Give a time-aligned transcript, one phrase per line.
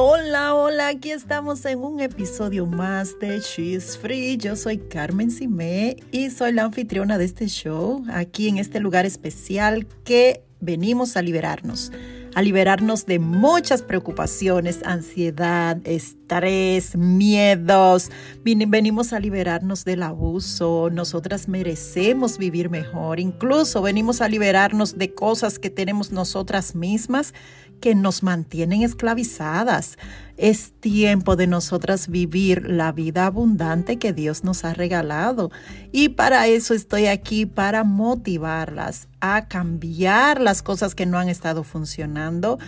[0.00, 4.36] Hola, hola, aquí estamos en un episodio más de She's Free.
[4.36, 9.06] Yo soy Carmen Simé y soy la anfitriona de este show, aquí en este lugar
[9.06, 11.90] especial que venimos a liberarnos
[12.34, 18.10] a liberarnos de muchas preocupaciones, ansiedad, estrés, miedos.
[18.44, 20.88] Venimos a liberarnos del abuso.
[20.92, 23.18] Nosotras merecemos vivir mejor.
[23.18, 27.34] Incluso venimos a liberarnos de cosas que tenemos nosotras mismas
[27.80, 29.98] que nos mantienen esclavizadas.
[30.36, 35.50] Es tiempo de nosotras vivir la vida abundante que Dios nos ha regalado.
[35.90, 41.64] Y para eso estoy aquí, para motivarlas a cambiar las cosas que no han estado
[41.64, 42.58] funcionando,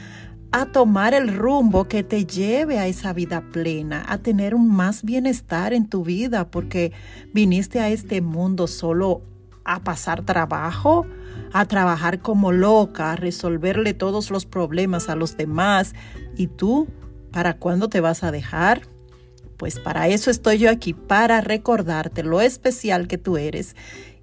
[0.52, 5.04] a tomar el rumbo que te lleve a esa vida plena, a tener un más
[5.04, 6.92] bienestar en tu vida, porque
[7.32, 9.22] viniste a este mundo solo
[9.64, 11.06] a pasar trabajo,
[11.52, 15.94] a trabajar como loca, a resolverle todos los problemas a los demás.
[16.36, 16.88] ¿Y tú?
[17.32, 18.82] ¿Para cuándo te vas a dejar?
[19.56, 23.76] Pues para eso estoy yo aquí, para recordarte lo especial que tú eres.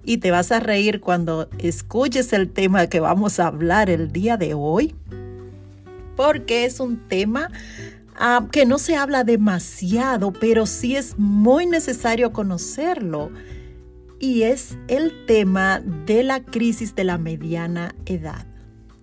[0.04, 4.38] Y te vas a reír cuando escuches el tema que vamos a hablar el día
[4.38, 4.96] de hoy,
[6.16, 7.52] porque es un tema
[8.16, 13.30] ah, que no se habla demasiado, pero sí es muy necesario conocerlo
[14.20, 18.46] y es el tema de la crisis de la mediana edad.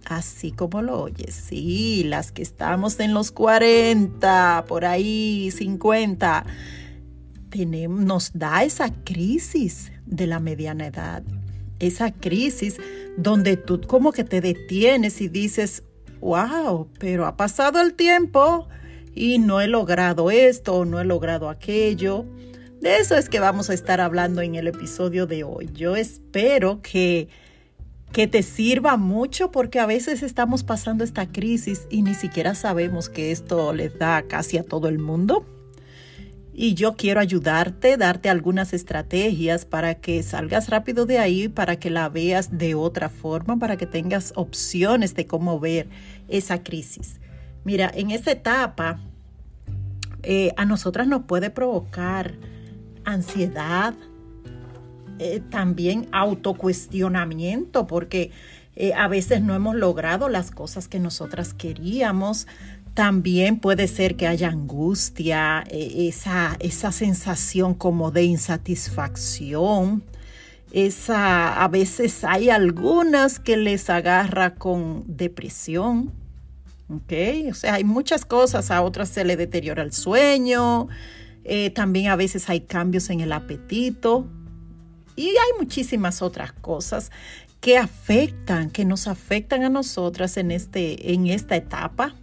[0.07, 6.45] Así como lo oyes, sí, las que estamos en los 40, por ahí 50,
[7.49, 11.23] tenemos, nos da esa crisis de la mediana edad,
[11.79, 12.77] esa crisis
[13.17, 15.85] donde tú como que te detienes y dices,
[16.21, 18.69] wow, pero ha pasado el tiempo
[19.15, 22.27] y no he logrado esto, no he logrado aquello.
[22.85, 25.71] De eso es que vamos a estar hablando en el episodio de hoy.
[25.73, 27.29] Yo espero que,
[28.13, 33.09] que te sirva mucho porque a veces estamos pasando esta crisis y ni siquiera sabemos
[33.09, 35.47] que esto les da casi a todo el mundo.
[36.53, 41.89] Y yo quiero ayudarte, darte algunas estrategias para que salgas rápido de ahí, para que
[41.89, 45.89] la veas de otra forma, para que tengas opciones de cómo ver
[46.29, 47.19] esa crisis.
[47.65, 49.01] Mira, en esta etapa
[50.23, 52.35] eh, a nosotras nos puede provocar
[53.05, 53.95] ansiedad,
[55.19, 58.31] eh, también autocuestionamiento, porque
[58.77, 62.47] eh, a veces no hemos logrado las cosas que nosotras queríamos.
[62.95, 70.03] También puede ser que haya angustia, eh, esa, esa sensación como de insatisfacción.
[70.73, 76.13] Esa, a veces hay algunas que les agarra con depresión.
[76.89, 77.13] ¿ok?
[77.51, 80.89] O sea, hay muchas cosas, a otras se le deteriora el sueño,
[81.45, 84.27] eh, también a veces hay cambios en el apetito
[85.17, 87.11] y hay muchísimas otras cosas
[87.61, 92.15] que afectan, que nos afectan a nosotras en, este, en esta etapa.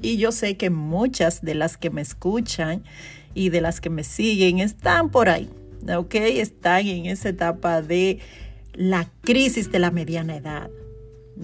[0.00, 2.84] Y yo sé que muchas de las que me escuchan
[3.34, 5.48] y de las que me siguen están por ahí,
[5.92, 6.14] ¿ok?
[6.14, 8.20] Están en esa etapa de
[8.74, 10.70] la crisis de la mediana edad.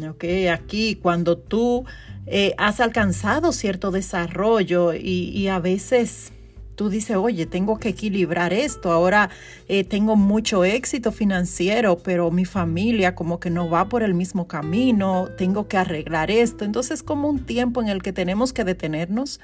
[0.08, 0.24] ¿ok?
[0.52, 1.84] Aquí cuando tú
[2.26, 6.32] eh, has alcanzado cierto desarrollo y, y a veces
[6.74, 9.30] tú dices, oye, tengo que equilibrar esto, ahora
[9.68, 14.46] eh, tengo mucho éxito financiero, pero mi familia como que no va por el mismo
[14.46, 16.64] camino, tengo que arreglar esto.
[16.64, 19.40] Entonces es como un tiempo en el que tenemos que detenernos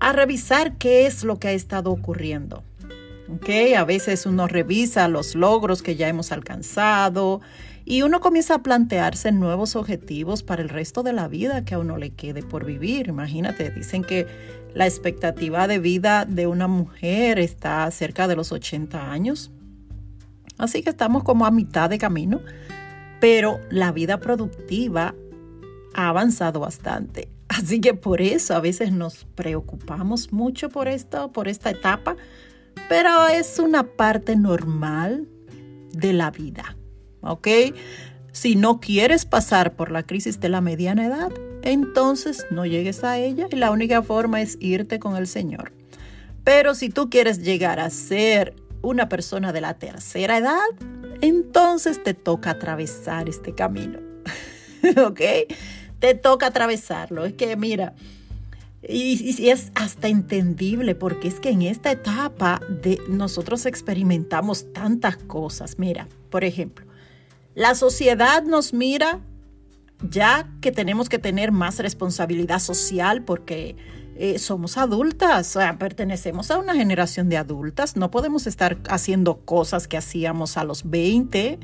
[0.00, 2.62] a revisar qué es lo que ha estado ocurriendo.
[3.36, 3.74] ¿Okay?
[3.74, 7.42] A veces uno revisa los logros que ya hemos alcanzado
[7.90, 11.78] y uno comienza a plantearse nuevos objetivos para el resto de la vida que a
[11.78, 13.08] uno le quede por vivir.
[13.08, 14.26] Imagínate, dicen que
[14.74, 19.50] la expectativa de vida de una mujer está cerca de los 80 años.
[20.58, 22.42] Así que estamos como a mitad de camino,
[23.20, 25.14] pero la vida productiva
[25.94, 27.30] ha avanzado bastante.
[27.48, 32.16] Así que por eso a veces nos preocupamos mucho por esto, por esta etapa,
[32.90, 35.26] pero es una parte normal
[35.94, 36.77] de la vida.
[37.20, 37.48] ¿Ok?
[38.32, 41.32] Si no quieres pasar por la crisis de la mediana edad,
[41.62, 45.72] entonces no llegues a ella y la única forma es irte con el Señor.
[46.44, 50.68] Pero si tú quieres llegar a ser una persona de la tercera edad,
[51.20, 53.98] entonces te toca atravesar este camino.
[55.04, 55.20] ¿Ok?
[55.98, 57.24] Te toca atravesarlo.
[57.24, 57.94] Es que mira,
[58.82, 65.16] y, y, es hasta entendible porque es que en esta etapa de nosotros experimentamos tantas
[65.16, 65.78] cosas.
[65.78, 66.87] Mira, por ejemplo,
[67.58, 69.18] la sociedad nos mira
[70.08, 73.74] ya que tenemos que tener más responsabilidad social porque
[74.16, 79.88] eh, somos adultas, sea, pertenecemos a una generación de adultas, no podemos estar haciendo cosas
[79.88, 81.58] que hacíamos a los 20.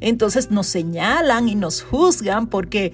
[0.00, 2.92] Entonces nos señalan y nos juzgan porque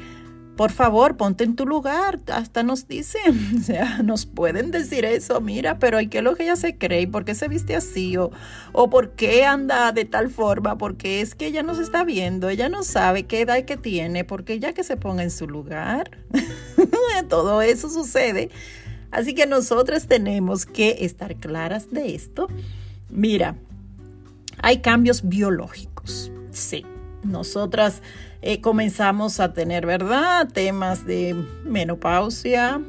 [0.57, 2.21] por favor, ponte en tu lugar.
[2.33, 6.37] Hasta nos dicen, o sea, nos pueden decir eso, mira, pero ¿y qué es lo
[6.37, 7.07] que ella se cree?
[7.09, 8.17] ¿Por qué se viste así?
[8.17, 8.31] O,
[8.73, 10.79] o por qué anda de tal forma?
[10.79, 14.25] Porque es que ella no se está viendo, ella no sabe qué edad que tiene,
[14.25, 16.19] porque ya que se ponga en su lugar,
[17.29, 18.51] todo eso sucede.
[19.11, 22.49] Así que nosotras tenemos que estar claras de esto.
[23.11, 23.57] Mira,
[24.59, 26.85] hay cambios biológicos, sí.
[27.25, 28.03] Nosotras
[28.43, 30.49] eh, comenzamos a tener, ¿verdad?
[30.53, 31.35] Temas de
[31.65, 32.81] menopausia.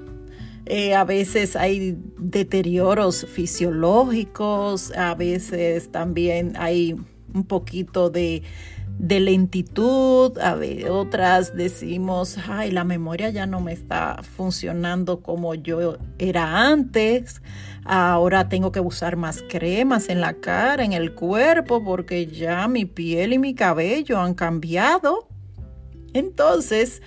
[0.66, 6.96] Eh, a veces hay deterioros fisiológicos, a veces también hay
[7.34, 8.42] un poquito de,
[9.00, 15.98] lentitud, a ver, otras decimos, ay, la memoria ya no me está funcionando como yo
[16.18, 17.42] era antes,
[17.84, 22.86] ahora tengo que usar más cremas en la cara, en el cuerpo, porque ya mi
[22.86, 25.28] piel y mi cabello han cambiado.
[26.14, 27.02] Entonces,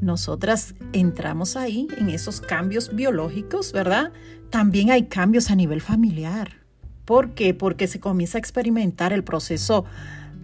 [0.00, 4.12] nosotras entramos ahí en esos cambios biológicos, ¿verdad?
[4.50, 6.58] También hay cambios a nivel familiar.
[7.04, 7.54] ¿Por qué?
[7.54, 9.84] Porque se comienza a experimentar el proceso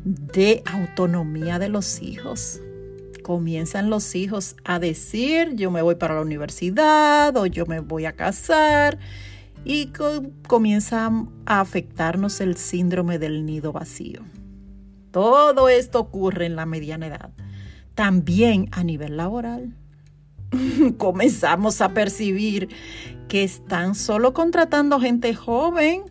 [0.04, 2.60] de autonomía de los hijos.
[3.22, 8.04] Comienzan los hijos a decir, yo me voy para la universidad o yo me voy
[8.04, 8.98] a casar
[9.64, 9.92] y
[10.46, 11.10] comienza
[11.46, 14.20] a afectarnos el síndrome del nido vacío.
[15.10, 17.30] Todo esto ocurre en la mediana edad.
[17.94, 19.74] También a nivel laboral,
[20.98, 22.68] comenzamos a percibir
[23.28, 26.02] que están solo contratando gente joven.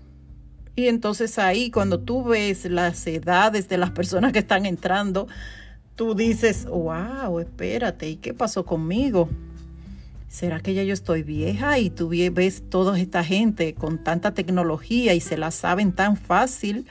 [0.75, 5.27] Y entonces ahí cuando tú ves las edades de las personas que están entrando,
[5.95, 9.29] tú dices, wow, espérate, ¿y qué pasó conmigo?
[10.27, 15.13] ¿Será que ya yo estoy vieja y tú ves toda esta gente con tanta tecnología
[15.13, 16.87] y se la saben tan fácil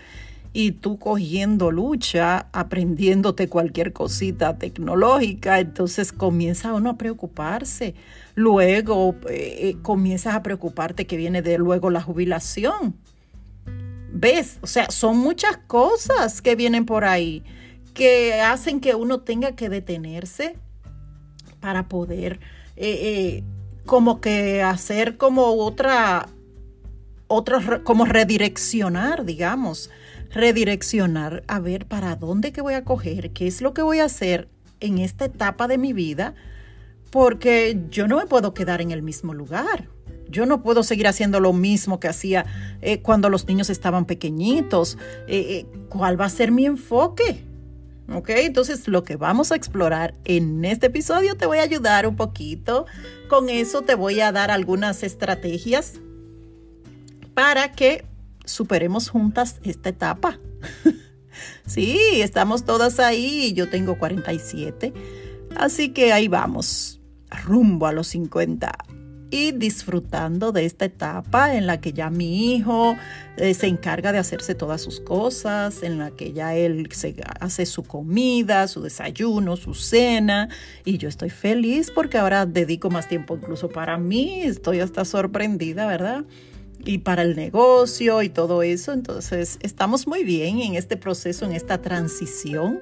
[0.53, 7.95] y tú cogiendo lucha, aprendiéndote cualquier cosita tecnológica, entonces comienza uno a preocuparse.
[8.35, 12.95] Luego eh, eh, comienzas a preocuparte que viene de luego la jubilación.
[14.13, 14.59] ¿Ves?
[14.61, 17.43] O sea, son muchas cosas que vienen por ahí
[17.95, 20.57] que hacen que uno tenga que detenerse
[21.61, 22.41] para poder
[22.77, 23.43] eh,
[23.85, 26.29] como que hacer como otra,
[27.27, 29.91] otra, como redireccionar, digamos,
[30.31, 34.07] redireccionar a ver para dónde que voy a coger, qué es lo que voy a
[34.07, 34.49] hacer
[34.81, 36.35] en esta etapa de mi vida,
[37.11, 39.89] porque yo no me puedo quedar en el mismo lugar.
[40.33, 42.47] Yo no puedo seguir haciendo lo mismo que hacía
[42.81, 44.97] eh, cuando los niños estaban pequeñitos.
[45.29, 47.45] Eh, eh, ¿Cuál va a ser mi enfoque?
[48.13, 48.31] ¿Ok?
[48.31, 52.87] Entonces lo que vamos a explorar en este episodio te voy a ayudar un poquito.
[53.29, 56.01] Con eso te voy a dar algunas estrategias
[57.35, 58.07] para que
[58.47, 60.39] superemos juntas esta etapa.
[61.67, 64.93] sí, estamos todas ahí, yo tengo 47,
[65.57, 67.01] así que ahí vamos,
[67.45, 68.73] rumbo a los 50
[69.33, 72.95] y disfrutando de esta etapa en la que ya mi hijo
[73.39, 77.65] eh, se encarga de hacerse todas sus cosas, en la que ya él se hace
[77.65, 80.51] su comida, su desayuno, su cena,
[80.85, 85.87] y yo estoy feliz porque ahora dedico más tiempo incluso para mí, estoy hasta sorprendida,
[85.87, 86.25] ¿verdad?
[86.85, 88.93] y para el negocio y todo eso.
[88.93, 92.81] Entonces, estamos muy bien en este proceso, en esta transición.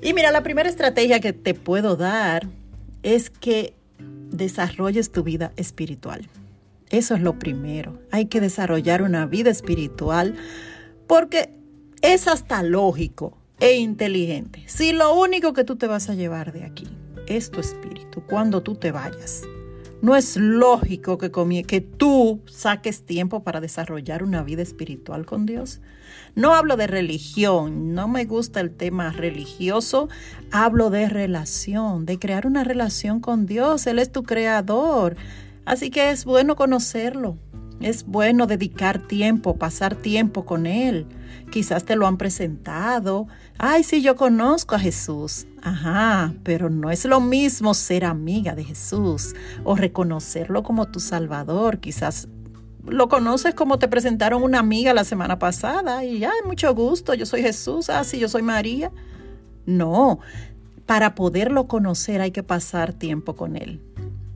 [0.00, 2.48] Y mira, la primera estrategia que te puedo dar
[3.02, 3.74] es que
[4.42, 6.28] desarrolles tu vida espiritual.
[6.90, 7.98] Eso es lo primero.
[8.10, 10.34] Hay que desarrollar una vida espiritual
[11.06, 11.50] porque
[12.02, 14.64] es hasta lógico e inteligente.
[14.66, 16.88] Si lo único que tú te vas a llevar de aquí
[17.26, 19.42] es tu espíritu cuando tú te vayas,
[20.02, 21.30] no es lógico que,
[21.64, 25.80] que tú saques tiempo para desarrollar una vida espiritual con Dios.
[26.34, 30.08] No hablo de religión, no me gusta el tema religioso,
[30.50, 33.86] hablo de relación, de crear una relación con Dios.
[33.86, 35.16] Él es tu creador,
[35.66, 37.36] así que es bueno conocerlo,
[37.82, 41.06] es bueno dedicar tiempo, pasar tiempo con Él.
[41.50, 43.26] Quizás te lo han presentado.
[43.58, 45.46] Ay, sí, yo conozco a Jesús.
[45.62, 49.34] Ajá, pero no es lo mismo ser amiga de Jesús
[49.64, 51.78] o reconocerlo como tu Salvador.
[51.78, 52.28] Quizás
[52.86, 57.26] lo conoces como te presentaron una amiga la semana pasada y ya, mucho gusto, yo
[57.26, 58.90] soy Jesús, ah, sí, yo soy María.
[59.66, 60.18] No,
[60.86, 63.80] para poderlo conocer hay que pasar tiempo con Él.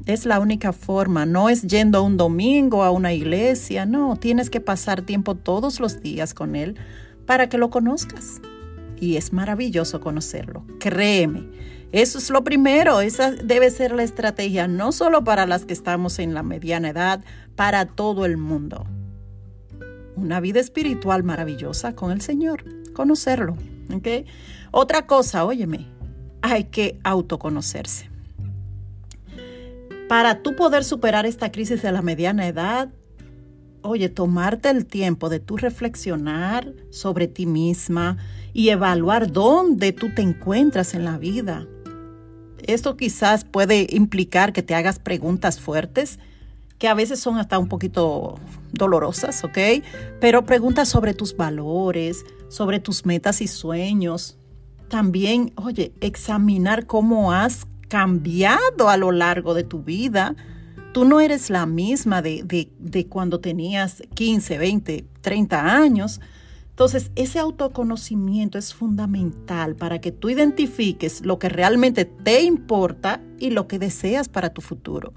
[0.07, 4.61] Es la única forma, no es yendo un domingo a una iglesia, no, tienes que
[4.61, 6.77] pasar tiempo todos los días con Él
[7.27, 8.41] para que lo conozcas.
[9.01, 11.51] Y es maravilloso conocerlo, créeme.
[11.91, 16.21] Eso es lo primero, esa debe ser la estrategia, no solo para las que estamos
[16.21, 17.25] en la mediana edad,
[17.57, 18.87] para todo el mundo.
[20.15, 23.57] Una vida espiritual maravillosa con el Señor, conocerlo.
[23.93, 24.25] ¿okay?
[24.71, 25.87] Otra cosa, óyeme,
[26.43, 28.16] hay que autoconocerse.
[30.09, 32.91] Para tú poder superar esta crisis de la mediana edad,
[33.83, 38.17] oye, tomarte el tiempo de tú reflexionar sobre ti misma
[38.53, 41.67] y evaluar dónde tú te encuentras en la vida.
[42.67, 46.21] Esto quizás puede implicar que te hagas preguntas fuertes,
[46.79, 48.39] que a veces son hasta un poquito
[48.73, 49.59] dolorosas, ¿ok?
[50.21, 54.39] Pero preguntas sobre tus valores, sobre tus metas y sueños.
[54.89, 60.35] También, oye, examinar cómo has cambiado a lo largo de tu vida
[60.97, 66.23] Tú no eres la misma de, cuando tenías 15, 20, 30 años.
[66.71, 73.51] Entonces, ese autoconocimiento es fundamental para que tú identifiques lo que realmente te importa y
[73.51, 75.13] lo que deseas para tu futuro.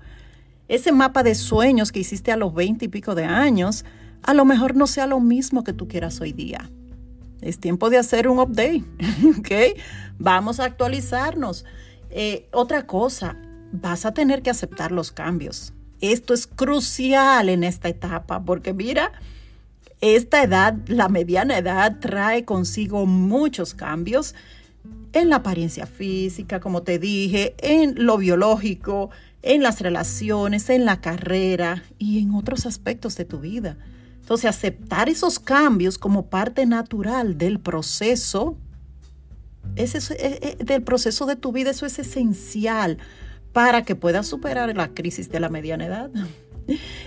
[0.68, 3.86] Ese mapa de sueños que hiciste a los 20 y pico de años,
[4.22, 6.70] a lo mejor no sea lo mismo que tú quieras hoy día.
[7.40, 8.84] Es tiempo de hacer un update,
[9.40, 9.80] ¿ok?
[10.18, 11.64] Vamos a actualizarnos.
[12.10, 13.38] Eh, otra cosa,
[13.72, 15.74] vas a tener que aceptar los cambios.
[16.02, 19.12] Esto es crucial en esta etapa porque mira,
[20.02, 24.34] esta edad, la mediana edad, trae consigo muchos cambios
[25.12, 29.10] en la apariencia física, como te dije, en lo biológico,
[29.42, 33.78] en las relaciones, en la carrera y en otros aspectos de tu vida.
[34.22, 38.58] Entonces, aceptar esos cambios como parte natural del proceso,
[39.76, 42.98] es, eh, eh, del proceso de tu vida, eso es esencial
[43.54, 46.12] para que puedas superar la crisis de la mediana edad.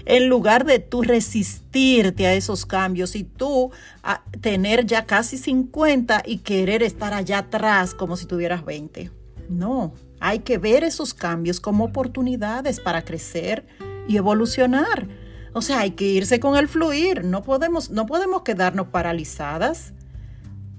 [0.06, 3.70] En lugar de tú resistirte a esos cambios y tú
[4.02, 9.12] a tener ya casi 50 y querer estar allá atrás como si tuvieras 20.
[9.48, 13.64] No, hay que ver esos cambios como oportunidades para crecer
[14.08, 15.06] y evolucionar.
[15.52, 17.24] O sea, hay que irse con el fluir.
[17.24, 19.92] No podemos, no podemos quedarnos paralizadas.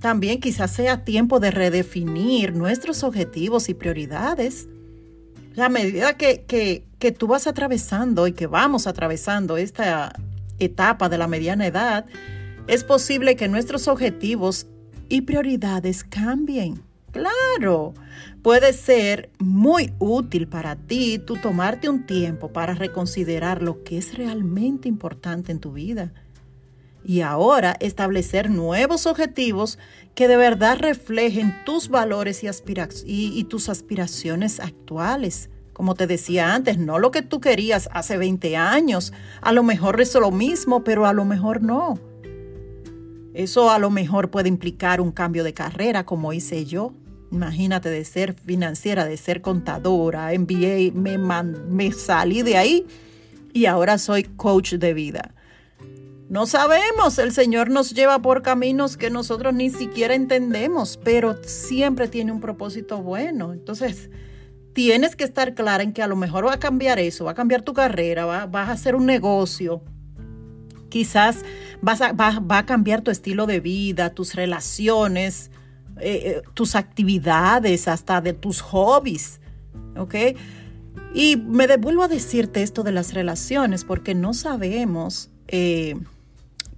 [0.04, 4.68] También quizás sea tiempo de redefinir nuestros objetivos y prioridades
[5.56, 6.44] a medida que,
[7.00, 10.14] que, tú vas atravesando y que vamos atravesando esta
[10.60, 12.06] etapa de la mediana edad,
[12.68, 14.68] es posible que nuestros objetivos
[15.08, 16.82] y prioridades cambien.
[17.12, 17.94] Claro,
[18.42, 24.18] puede ser muy útil para ti tú tomarte un tiempo para reconsiderar lo que es
[24.18, 26.12] realmente importante en tu vida.
[27.06, 29.78] Y ahora establecer nuevos objetivos
[30.16, 32.44] que de verdad reflejen tus valores
[33.06, 35.50] y, tus aspiraciones actuales.
[35.74, 39.12] Como te decía antes, no lo que tú querías hace 20 años.
[39.42, 42.00] A lo mejor es lo mismo, pero a lo mejor no.
[43.34, 46.94] Eso a lo mejor puede implicar un cambio de carrera, como hice yo.
[47.32, 52.86] Imagínate de ser financiera, de ser contadora, MBA, me, me salí de ahí
[53.54, 55.33] y ahora soy coach de vida.
[56.34, 62.08] No sabemos, el Señor nos lleva por caminos que nosotros ni siquiera entendemos, pero siempre
[62.08, 63.54] tiene un propósito bueno.
[63.54, 64.10] Entonces,
[64.74, 67.36] tienes que estar clara en que a lo mejor va a cambiar eso, va a
[67.36, 69.84] cambiar tu carrera, va, vas a hacer un negocio.
[70.90, 71.46] Quizás
[71.84, 75.52] vas a, va, a cambiar tu estilo de vida, tus relaciones,
[76.00, 79.40] eh, eh, tus actividades, hasta de tus hobbies.
[79.98, 80.16] ¿Ok?
[81.14, 85.96] Y me devuelvo a decirte esto de las relaciones porque no sabemos eh,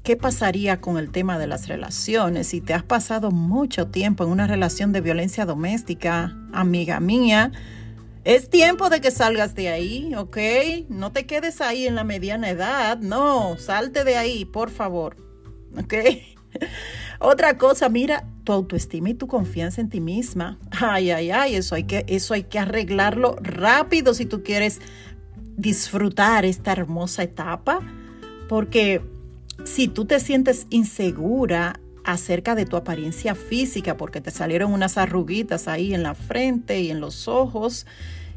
[0.06, 2.46] ¿Qué pasaría con el tema de las relaciones?
[2.46, 7.52] Si te has pasado mucho tiempo en una relación de violencia doméstica, amiga mía,
[8.24, 10.38] es tiempo de que salgas de ahí, ¿ok?
[10.90, 15.18] No te quedes ahí en la mediana edad, no, salte de ahí, por favor,
[15.76, 15.96] ¿ok?
[17.20, 20.60] Otra cosa, mira, tu autoestima y tu confianza en ti misma.
[20.70, 24.82] Ay, ay, ay, eso hay que, eso hay que arreglarlo rápido si tú quieres
[25.58, 27.80] disfrutar esta hermosa etapa,
[28.48, 29.02] porque
[29.66, 35.68] si tú te sientes insegura acerca de tu apariencia física, porque te salieron unas arruguitas
[35.68, 37.86] ahí en la frente y en los ojos,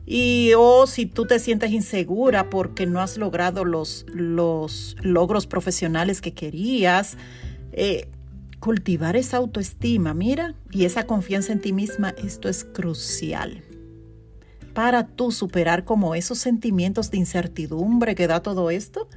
[0.07, 6.23] y o si tú te sientes insegura porque no has logrado los, los logros profesionales
[6.23, 7.19] que querías,
[7.73, 8.09] eh,
[8.59, 13.63] cultivar esa autoestima, mira, y esa confianza en ti misma, esto es crucial
[14.79, 19.09] para tú superar como esos sentimientos de incertidumbre que da todo esto,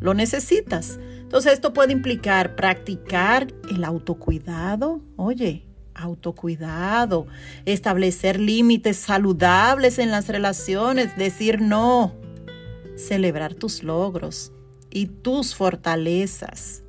[0.00, 0.98] lo necesitas.
[1.34, 7.26] Entonces esto puede implicar practicar el autocuidado, oye, autocuidado,
[7.64, 12.14] establecer límites saludables en las relaciones, decir no,
[12.94, 14.52] celebrar tus logros
[14.92, 16.84] y tus fortalezas.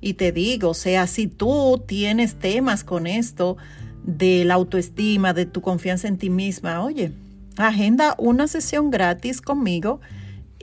[0.00, 3.58] Y te digo, o sea, si tú tienes temas con esto
[4.04, 7.12] de la autoestima, de tu confianza en ti misma, oye,
[7.58, 10.00] agenda una sesión gratis conmigo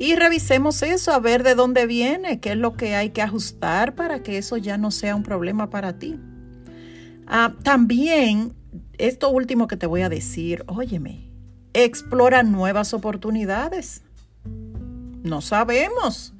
[0.03, 3.95] y revisemos eso, a ver de dónde viene, qué es lo que hay que ajustar
[3.95, 6.19] para que eso ya no sea un problema para ti.
[7.25, 8.53] Ah, también
[8.97, 11.31] esto último que te voy a decir, óyeme,
[11.71, 14.03] explora nuevas oportunidades.
[15.23, 16.33] No sabemos.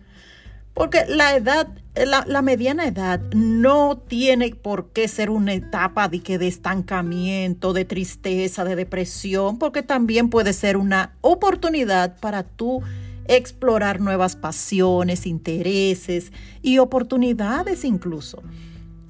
[0.74, 6.38] Porque la edad, la, mediana edad no tiene por qué ser una etapa de, que
[6.38, 12.84] de estancamiento, de tristeza, de depresión, porque también puede ser una oportunidad para tú
[13.27, 18.44] explorar nuevas pasiones, intereses y oportunidades incluso.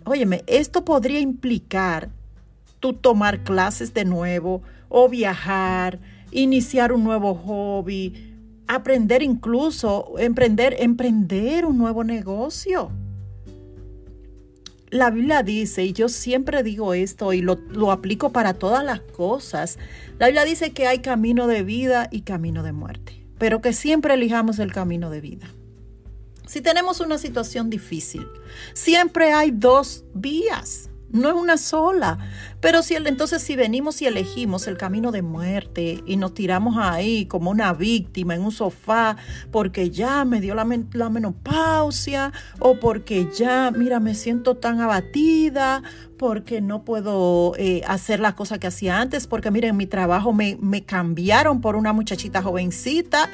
[0.06, 2.10] Óyeme, esto podría implicar
[2.80, 6.00] tú tomar clases de nuevo o viajar,
[6.32, 8.34] iniciar un nuevo hobby,
[8.68, 12.92] aprender incluso, emprender, emprender un nuevo negocio.
[14.90, 19.00] La Biblia dice, y yo siempre digo esto y lo, lo, aplico para todas las
[19.00, 19.80] cosas,
[20.20, 24.14] la Biblia dice que hay camino de vida y camino de muerte, pero que siempre
[24.14, 25.54] elijamos el camino de vida.
[26.48, 28.26] Si tenemos una situación difícil,
[28.74, 32.18] siempre hay dos vías no es una sola.
[32.60, 37.26] Pero si entonces si venimos y elegimos el camino de muerte y nos tiramos ahí
[37.28, 39.16] como una víctima en un sofá
[39.52, 45.84] porque ya me dio la, menopausia o porque ya, mira, me siento tan abatida,
[46.18, 50.58] porque no puedo eh, hacer las cosas que hacía antes, porque miren, mi trabajo me,
[50.60, 53.30] me cambiaron por una muchachita jovencita.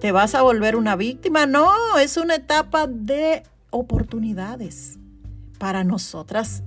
[0.00, 1.46] ¿Te vas a volver una víctima?
[1.46, 4.98] No, es una etapa de oportunidades
[5.62, 6.64] para nosotras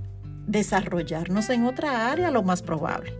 [0.48, 3.14] desarrollarnos en otra área, lo más probable.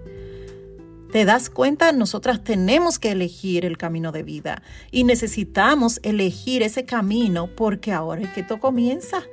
[1.12, 1.92] ¿Te das cuenta?
[1.92, 8.22] Nosotras tenemos que elegir el camino de vida y necesitamos elegir ese camino porque ahora
[8.22, 9.24] es que esto comienza.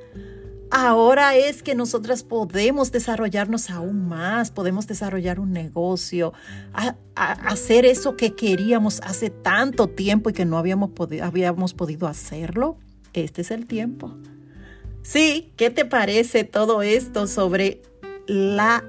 [0.73, 6.33] Ahora es que nosotras podemos desarrollarnos aún más, podemos desarrollar un negocio,
[7.15, 10.91] hacer eso que queríamos hace tanto tiempo y que no habíamos,
[11.23, 12.79] habíamos podido hacerlo.
[13.13, 14.17] Este es el tiempo.
[15.03, 17.83] Sí, ¿qué te parece todo esto sobre
[18.29, 18.85] la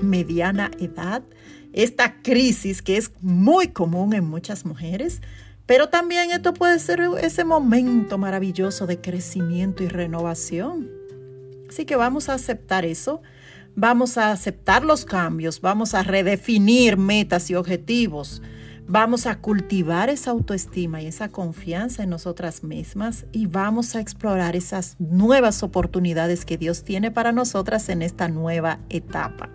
[0.00, 1.24] mediana edad?
[1.72, 5.20] Esta crisis que es muy común en muchas mujeres,
[5.66, 10.88] pero también esto puede ser ese momento maravilloso de crecimiento y renovación.
[11.68, 13.20] Así que vamos a aceptar eso,
[13.74, 18.40] vamos a aceptar los cambios, vamos a redefinir metas y objetivos,
[18.88, 24.54] Vamos a cultivar esa autoestima y esa confianza en nosotras mismas y vamos a explorar
[24.54, 29.50] esas nuevas oportunidades que Dios tiene para nosotras en esta nueva etapa.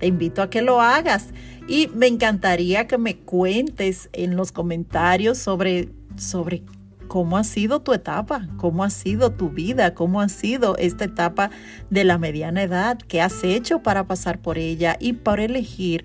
[0.00, 1.28] Te invito a que lo hagas
[1.68, 6.64] y me encantaría que me cuentes en los comentarios sobre, sobre
[7.06, 11.50] cómo ha sido tu etapa, cómo ha sido tu vida, cómo ha sido esta etapa
[11.90, 16.04] de la mediana edad, qué has hecho para pasar por ella y por elegir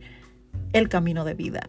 [0.73, 1.67] el camino de vida.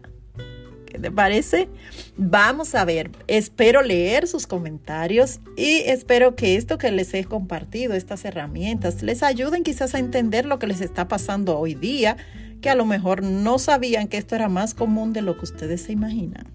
[0.93, 1.69] ¿Qué te parece?
[2.17, 7.95] Vamos a ver, espero leer sus comentarios y espero que esto que les he compartido,
[7.95, 12.17] estas herramientas, les ayuden quizás a entender lo que les está pasando hoy día,
[12.61, 15.81] que a lo mejor no sabían que esto era más común de lo que ustedes
[15.81, 16.45] se imaginan.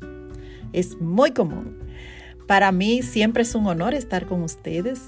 [0.73, 1.77] Es muy común.
[2.47, 5.01] Para mí siempre es un honor estar con ustedes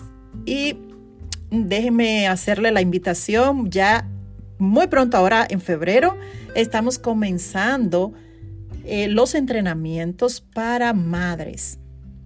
[0.45, 0.77] y
[1.53, 4.09] déjenme hacerle la invitación ya
[4.59, 6.17] muy pronto ahora en febrero
[6.57, 8.13] estamos comenzando
[8.85, 11.79] eh, los entrenamientos para madres,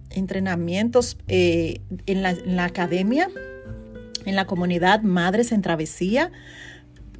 [0.09, 3.29] entrenamientos eh, en, la, en, la, academia,
[4.25, 6.31] en la comunidad Madres en Travesía,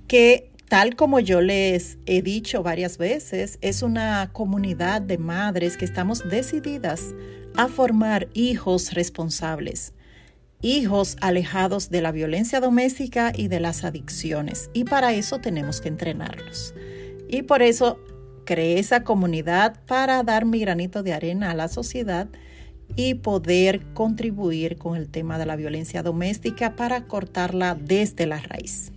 [0.08, 5.86] que tal como yo les he dicho varias veces, es una comunidad de madres que
[5.86, 7.14] estamos decididas
[7.56, 9.94] a formar hijos responsables
[10.66, 14.70] hijos alejados de la violencia doméstica y de las adicciones.
[14.74, 16.74] Y para eso tenemos que entrenarlos.
[17.30, 18.00] Y por eso
[18.46, 22.28] creé esa comunidad para dar mi granito de arena a la sociedad
[22.96, 28.92] y poder contribuir con el tema de la violencia doméstica para cortarla desde la raíz.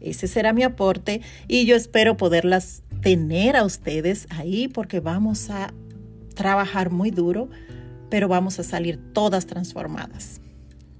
[0.00, 5.72] Ese será mi aporte y yo espero poderlas tener a ustedes ahí porque vamos a
[6.34, 7.48] trabajar muy duro,
[8.10, 10.40] pero vamos a salir todas transformadas.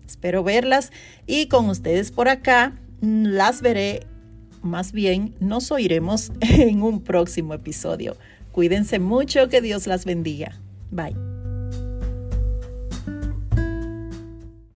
[0.07, 0.91] Espero verlas
[1.27, 4.07] y con ustedes por acá las veré
[4.63, 8.17] más bien nos oiremos en un próximo episodio.
[8.53, 10.61] Cuídense mucho, que Dios las bendiga.
[10.91, 11.28] Bye.